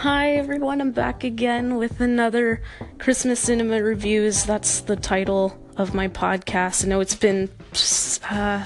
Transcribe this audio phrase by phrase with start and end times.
[0.00, 2.62] Hi everyone, I'm back again with another
[2.96, 4.44] Christmas Cinema Reviews.
[4.44, 6.86] That's the title of my podcast.
[6.86, 7.50] I know it's been
[8.30, 8.64] uh,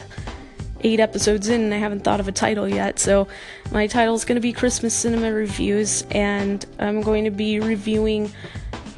[0.82, 3.26] eight episodes in and I haven't thought of a title yet, so
[3.72, 8.30] my title is going to be Christmas Cinema Reviews, and I'm going to be reviewing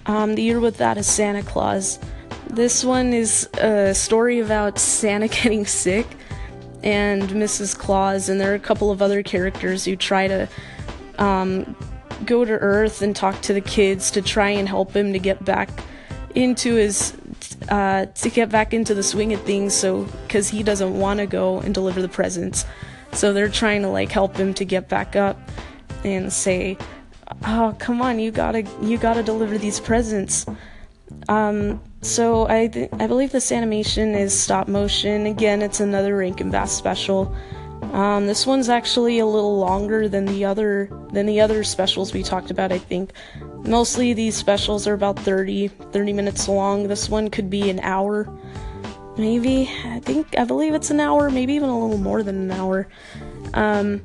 [0.05, 1.99] um, The Year Without a Santa Claus.
[2.51, 6.07] This one is a story about Santa getting sick
[6.83, 7.75] and Mrs.
[7.75, 10.47] Claus, and there are a couple of other characters who try to
[11.19, 11.75] um,
[12.25, 15.45] go to Earth and talk to the kids to try and help him to get
[15.45, 15.71] back
[16.35, 17.17] into his
[17.69, 19.75] uh, to get back into the swing of things.
[19.75, 22.65] So because he doesn't want to go and deliver the presents,
[23.13, 25.39] so they're trying to like help him to get back up
[26.05, 26.77] and say,
[27.45, 30.47] "Oh, come on, you gotta you gotta deliver these presents."
[31.29, 35.27] Um, so I th- I believe this animation is stop motion.
[35.27, 37.35] Again, it's another Rankin Bass special.
[37.97, 42.23] Um, this one's actually a little longer than the other than the other specials we
[42.23, 42.71] talked about.
[42.71, 46.89] I think mostly these specials are about 30 30 minutes long.
[46.89, 48.29] This one could be an hour,
[49.17, 49.71] maybe.
[49.87, 52.87] I think I believe it's an hour, maybe even a little more than an hour.
[53.55, 54.03] Um,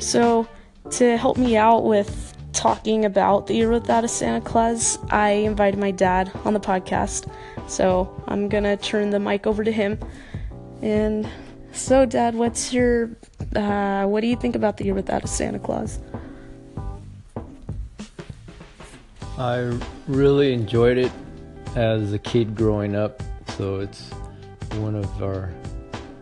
[0.00, 0.48] so
[0.90, 5.78] to help me out with talking about the year without a Santa Claus, I invited
[5.78, 7.30] my dad on the podcast.
[7.68, 10.00] So I'm gonna turn the mic over to him
[10.82, 11.28] and
[11.72, 13.10] so, Dad, what's your,
[13.56, 15.98] uh, what do you think about the year without a Santa Claus?
[19.38, 21.12] I really enjoyed it
[21.74, 23.22] as a kid growing up,
[23.56, 24.10] so it's
[24.74, 25.52] one of our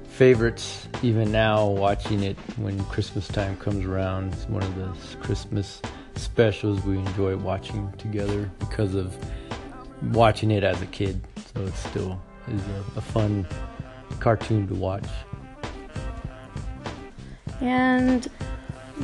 [0.04, 4.32] favorites even now watching it when Christmas time comes around.
[4.32, 5.80] It's one of the Christmas
[6.14, 9.16] specials we enjoy watching together because of
[10.12, 11.20] watching it as a kid.
[11.54, 13.46] So it still is a, a fun
[14.20, 15.06] cartoon to watch.
[17.60, 18.28] And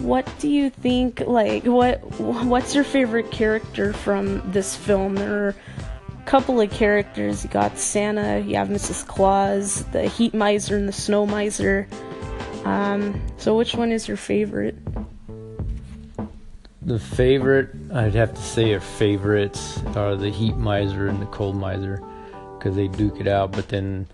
[0.00, 5.14] what do you think like what what's your favorite character from this film?
[5.14, 7.44] There are a couple of characters.
[7.44, 9.06] You got Santa, you have Mrs.
[9.06, 11.88] Claus, the heat miser and the snow miser.
[12.64, 14.76] Um, so which one is your favorite?
[16.82, 21.56] The favorite, I'd have to say, are favorites are the heat miser and the cold
[21.56, 22.00] miser
[22.58, 23.52] because they duke it out.
[23.52, 24.06] But then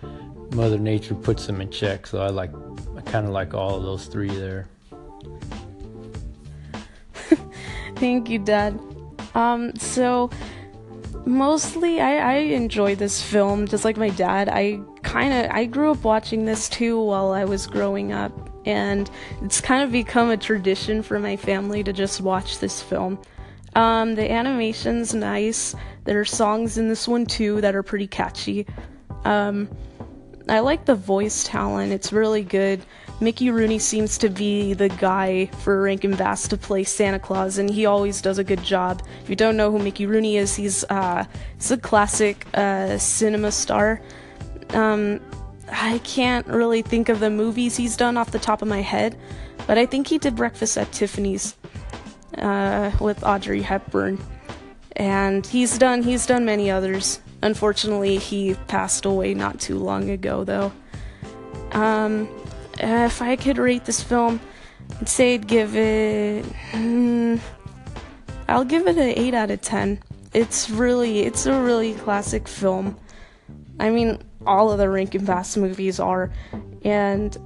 [0.54, 2.50] Mother Nature puts them in check, so I like
[2.96, 4.68] I kind of like all of those three there.
[7.96, 8.78] Thank you, Dad.
[9.34, 10.30] Um, so
[11.24, 14.48] mostly I, I enjoy this film just like my dad.
[14.48, 18.32] I kind of I grew up watching this too while I was growing up,
[18.66, 19.10] and
[19.42, 23.18] it's kind of become a tradition for my family to just watch this film.
[23.74, 25.74] Um, the animation's nice.
[26.04, 28.66] There are songs in this one too that are pretty catchy.
[29.24, 29.68] Um,
[30.48, 32.84] I like the voice talent, it's really good.
[33.20, 37.70] Mickey Rooney seems to be the guy for Rankin Bass to play Santa Claus, and
[37.70, 39.00] he always does a good job.
[39.22, 41.24] If you don't know who Mickey Rooney is, he's uh,
[41.54, 44.02] he's a classic uh, cinema star.
[44.70, 45.20] Um,
[45.70, 49.16] I can't really think of the movies he's done off the top of my head,
[49.68, 51.56] but I think he did Breakfast at Tiffany's
[52.38, 54.18] uh, with Audrey Hepburn,
[54.96, 57.20] and he's done he's done many others.
[57.42, 60.72] Unfortunately, he passed away not too long ago, though.
[61.72, 62.28] Um,
[62.78, 64.40] if I could rate this film,
[65.00, 66.44] I'd say I'd give it.
[66.70, 67.40] Mm,
[68.48, 70.00] I'll give it an 8 out of 10.
[70.34, 72.96] It's really, it's a really classic film.
[73.80, 76.30] I mean, all of the Rankin Bass movies are,
[76.84, 77.36] and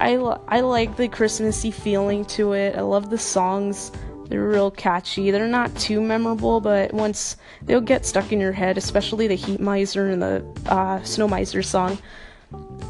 [0.00, 0.14] I,
[0.48, 2.76] I like the Christmassy feeling to it.
[2.76, 3.92] I love the songs.
[4.30, 5.32] They're real catchy.
[5.32, 9.58] They're not too memorable, but once they'll get stuck in your head, especially the Heat
[9.58, 11.98] Miser and the uh, Snow Miser song.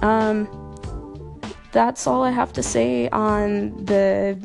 [0.02, 0.46] Um,
[1.72, 4.36] that's all I have to say on the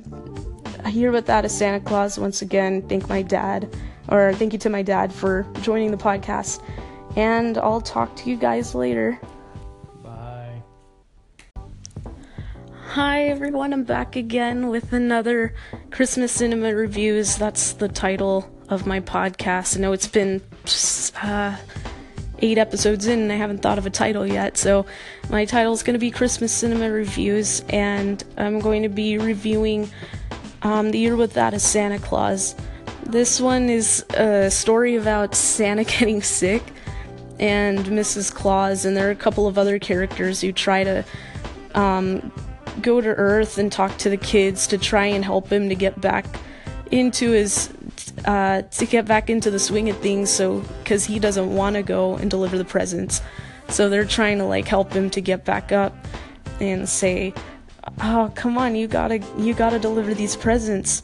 [0.89, 2.17] Year Without a Santa Claus.
[2.17, 3.75] Once again, thank my dad,
[4.07, 6.63] or thank you to my dad for joining the podcast.
[7.17, 9.19] And I'll talk to you guys later.
[12.95, 15.53] Hi everyone, I'm back again with another
[15.91, 17.35] Christmas Cinema Reviews.
[17.35, 19.75] That's the title of my podcast.
[19.75, 20.41] I know it's been
[21.21, 21.57] uh,
[22.39, 24.85] eight episodes in and I haven't thought of a title yet, so
[25.29, 29.89] my title is going to be Christmas Cinema Reviews, and I'm going to be reviewing
[30.61, 32.55] um, The Year Without a Santa Claus.
[33.03, 36.63] This one is a story about Santa getting sick
[37.41, 38.33] and Mrs.
[38.33, 41.03] Claus, and there are a couple of other characters who try to
[41.73, 42.31] um,
[42.81, 45.99] go to Earth and talk to the kids to try and help him to get
[46.01, 46.25] back
[46.91, 47.69] into his
[48.25, 50.29] uh, to get back into the swing of things.
[50.29, 53.21] So because he doesn't want to go and deliver the presents,
[53.69, 55.95] so they're trying to like help him to get back up
[56.59, 57.33] and say,
[58.01, 61.01] "Oh, come on, you gotta you gotta deliver these presents."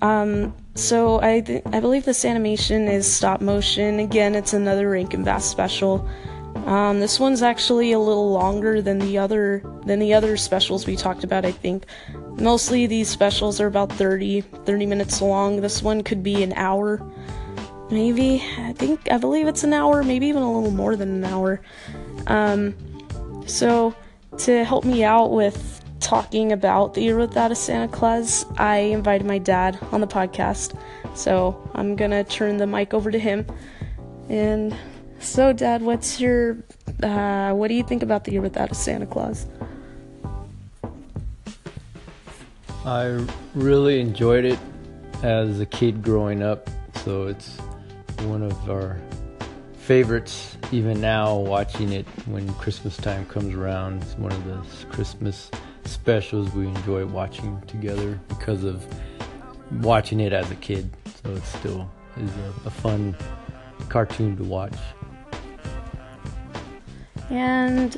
[0.00, 3.98] Um, so I th- I believe this animation is stop motion.
[3.98, 6.08] Again, it's another Rankin Bass special.
[6.66, 10.96] Um, this one's actually a little longer than the other than the other specials we
[10.96, 11.44] talked about.
[11.44, 11.86] I think
[12.38, 15.60] mostly these specials are about 30 30 minutes long.
[15.60, 17.02] This one could be an hour,
[17.90, 18.44] maybe.
[18.58, 21.60] I think I believe it's an hour, maybe even a little more than an hour.
[22.28, 22.74] Um,
[23.46, 23.94] so
[24.38, 29.26] to help me out with talking about the year without a Santa Claus, I invited
[29.26, 30.78] my dad on the podcast.
[31.16, 33.46] So I'm gonna turn the mic over to him.
[34.28, 34.76] And
[35.22, 36.58] so, Dad, what's your,
[37.02, 39.46] uh, what do you think about the year without a Santa Claus?
[42.84, 43.24] I
[43.54, 44.58] really enjoyed it
[45.22, 46.68] as a kid growing up,
[47.04, 47.56] so it's
[48.22, 49.00] one of our
[49.74, 54.02] favorites even now watching it when Christmas time comes around.
[54.02, 55.50] It's one of the Christmas
[55.84, 58.84] specials we enjoy watching together because of
[59.80, 60.90] watching it as a kid.
[61.22, 63.16] So it still is a, a fun
[63.88, 64.74] cartoon to watch.
[67.30, 67.94] And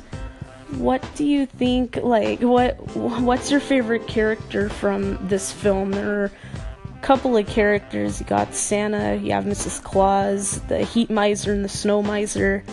[0.71, 5.91] what do you think like what what's your favorite character from this film?
[5.91, 8.19] There are a couple of characters.
[8.19, 9.83] You got Santa, you have Mrs.
[9.83, 12.63] Claus, the Heat Miser and the Snow Miser.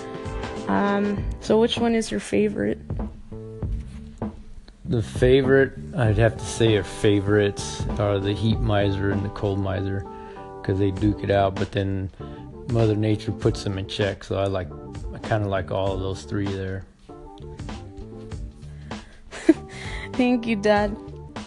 [0.69, 2.79] Um, so which one is your favorite?
[4.85, 9.59] The favorite, I'd have to say, are favorites are the Heat Miser and the Cold
[9.59, 10.07] Miser
[10.61, 11.55] because they duke it out.
[11.55, 12.11] But then
[12.71, 14.69] Mother Nature puts them in check, so I like,
[15.23, 16.85] kind of like all of those three there.
[20.13, 20.97] Thank you, Dad.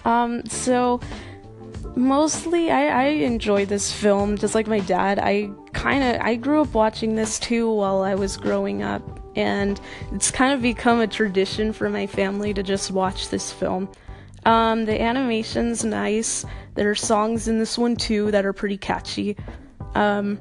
[0.05, 0.99] Um, so
[1.95, 5.19] mostly I, I enjoy this film just like my dad.
[5.19, 9.01] I kind of I grew up watching this too while I was growing up
[9.35, 9.79] and
[10.13, 13.89] it's kind of become a tradition for my family to just watch this film.
[14.45, 16.45] Um, the animation's nice.
[16.75, 19.35] There are songs in this one too that are pretty catchy.
[19.95, 20.39] Um,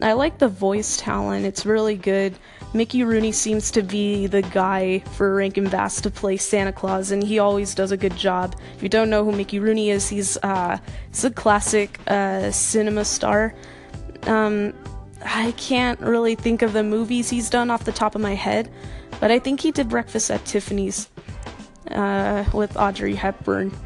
[0.00, 2.38] I like the voice talent, it's really good.
[2.74, 7.22] Mickey Rooney seems to be the guy for Rankin Bass to play Santa Claus, and
[7.22, 8.54] he always does a good job.
[8.76, 10.78] If you don't know who Mickey Rooney is, he's, uh,
[11.08, 13.54] he's a classic uh, cinema star.
[14.24, 14.74] Um,
[15.24, 18.70] I can't really think of the movies he's done off the top of my head,
[19.18, 21.08] but I think he did Breakfast at Tiffany's
[21.90, 23.76] uh, with Audrey Hepburn,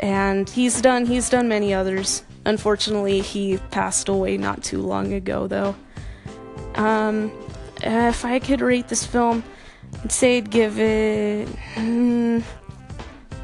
[0.00, 2.22] and he's done he's done many others.
[2.48, 5.76] Unfortunately, he passed away not too long ago, though.
[6.76, 7.30] Um,
[7.82, 9.44] if I could rate this film,
[10.02, 11.46] I'd say I'd give it.
[11.74, 12.42] Mm,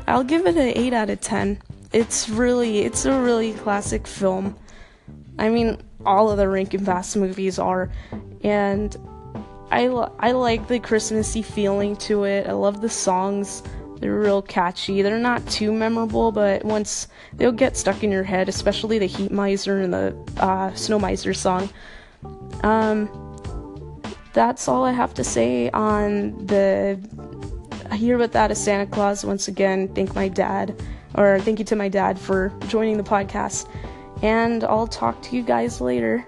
[0.06, 1.60] I'll give it an eight out of ten.
[1.92, 4.56] It's really, it's a really classic film.
[5.38, 7.90] I mean, all of the Rankin Bass movies are,
[8.42, 8.96] and
[9.70, 9.84] I
[10.18, 12.46] I like the Christmassy feeling to it.
[12.46, 13.62] I love the songs.
[13.98, 15.02] They're real catchy.
[15.02, 19.30] They're not too memorable, but once they'll get stuck in your head, especially the Heat
[19.30, 21.70] Miser and the uh, Snow Miser song.
[22.62, 23.08] Um,
[24.32, 26.98] that's all I have to say on the
[27.96, 29.24] Year Without a Santa Claus.
[29.24, 30.80] Once again, thank my dad,
[31.14, 33.68] or thank you to my dad for joining the podcast
[34.22, 36.26] and I'll talk to you guys later.